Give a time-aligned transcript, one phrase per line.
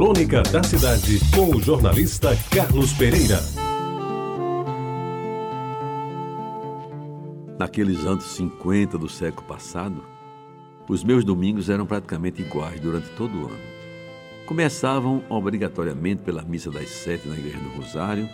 [0.00, 3.38] Crônica da Cidade, com o jornalista Carlos Pereira.
[7.58, 10.02] Naqueles anos 50 do século passado,
[10.88, 13.60] os meus domingos eram praticamente iguais durante todo o ano.
[14.46, 18.26] Começavam obrigatoriamente pela missa das sete na Igreja do Rosário,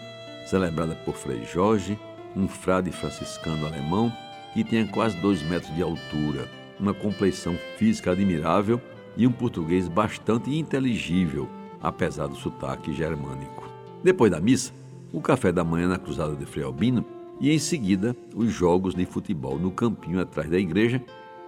[0.46, 1.98] celebrada por Frei Jorge,
[2.37, 4.12] um frade franciscano alemão
[4.55, 6.48] que tinha quase dois metros de altura,
[6.79, 8.80] uma compleição física admirável
[9.17, 11.48] e um português bastante inteligível,
[11.80, 13.69] apesar do sotaque germânico.
[14.02, 14.73] Depois da missa,
[15.12, 17.05] o café da manhã na Cruzada de Frei Albino
[17.41, 21.02] e em seguida os jogos de futebol no campinho atrás da igreja,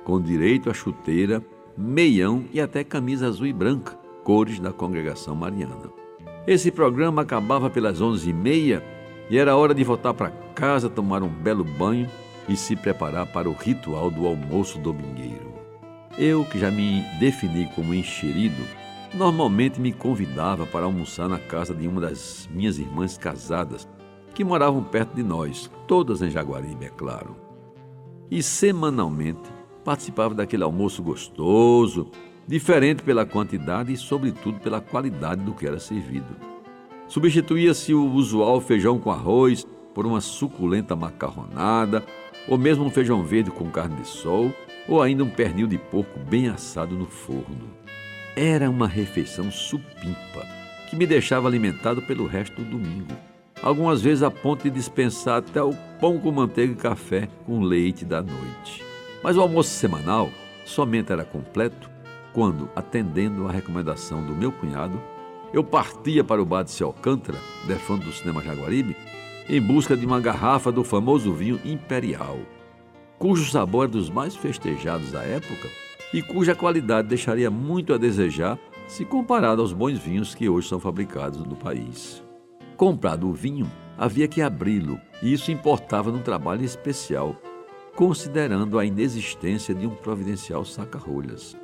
[0.05, 1.45] com direito a chuteira,
[1.77, 3.93] meião e até camisa azul e branca,
[4.25, 5.91] cores da congregação mariana.
[6.47, 8.83] Esse programa acabava pelas onze e meia
[9.31, 12.09] e era hora de voltar para casa, tomar um belo banho
[12.49, 15.38] e se preparar para o ritual do almoço domingueiro.
[16.19, 18.61] Eu, que já me defini como enxerido,
[19.15, 23.89] normalmente me convidava para almoçar na casa de uma das minhas irmãs casadas,
[24.35, 27.37] que moravam perto de nós, todas em Jaguaribe, é claro.
[28.29, 29.49] E semanalmente
[29.85, 32.11] participava daquele almoço gostoso,
[32.49, 36.37] diferente pela quantidade e, sobretudo, pela qualidade do que era servido.
[37.07, 42.05] Substituía-se o usual feijão com arroz por uma suculenta macarronada,
[42.49, 44.53] ou mesmo um feijão verde com carne de sol
[44.89, 47.69] ou ainda um pernil de porco bem assado no forno.
[48.35, 50.47] Era uma refeição supimpa,
[50.89, 53.13] que me deixava alimentado pelo resto do domingo.
[53.63, 58.05] Algumas vezes a ponto de dispensar até o pão com manteiga e café com leite
[58.05, 58.85] da noite.
[59.23, 60.31] Mas o almoço semanal
[60.65, 61.91] somente era completo
[62.33, 65.03] quando, atendendo à recomendação do meu cunhado,
[65.53, 68.97] eu partia para o bar de Alcântara, defronte do cinema Jaguaribe,
[69.49, 72.39] em busca de uma garrafa do famoso vinho imperial
[73.19, 75.69] cujo sabor é dos mais festejados da época
[76.15, 80.81] e cuja qualidade deixaria muito a desejar se comparado aos bons vinhos que hoje são
[80.81, 82.23] fabricados no país.
[82.77, 87.37] Comprado o vinho, havia que abri-lo, e isso importava num trabalho especial,
[87.95, 91.57] considerando a inexistência de um providencial saca-rolhas.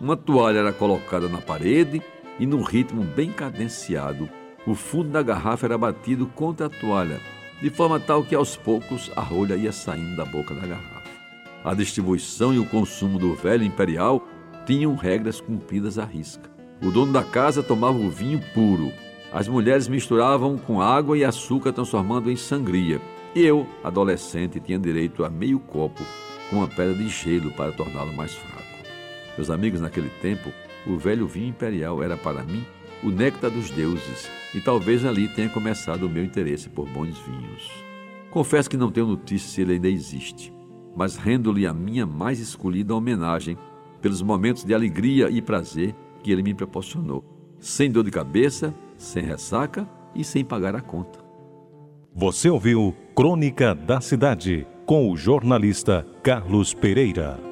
[0.00, 2.00] Uma toalha era colocada na parede
[2.38, 4.30] e, num ritmo bem cadenciado,
[4.66, 7.20] o fundo da garrafa era batido contra a toalha,
[7.60, 11.02] de forma tal que aos poucos a rolha ia saindo da boca da garrafa.
[11.64, 14.26] A distribuição e o consumo do velho imperial
[14.66, 16.50] tinham regras cumpridas à risca.
[16.82, 18.92] O dono da casa tomava o vinho puro.
[19.32, 23.00] As mulheres misturavam com água e açúcar, transformando em sangria.
[23.34, 26.02] E eu, adolescente, tinha direito a meio copo
[26.50, 28.62] com uma pedra de gelo para torná-lo mais fraco.
[29.36, 30.52] Meus amigos, naquele tempo,
[30.86, 32.64] o velho vinho imperial era para mim
[33.02, 37.70] o néctar dos deuses, e talvez ali tenha começado o meu interesse por bons vinhos.
[38.30, 40.52] Confesso que não tenho notícia se ele ainda existe,
[40.96, 43.58] mas rendo-lhe a minha mais escolhida homenagem
[44.00, 47.24] pelos momentos de alegria e prazer que ele me proporcionou,
[47.60, 51.20] sem dor de cabeça, sem ressaca e sem pagar a conta.
[52.14, 57.51] Você ouviu Crônica da Cidade com o jornalista Carlos Pereira.